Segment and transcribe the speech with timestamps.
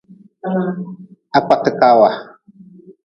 [1.31, 2.09] Ha kpati kaawa.